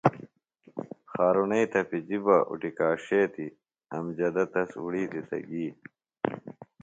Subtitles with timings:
[1.11, 3.55] خارُݨئی تپِجیۡ بہ اُٹِکاݜیتیۡ۔
[3.95, 5.65] امجدہ تس اُڑیتیۡ تہ گی۔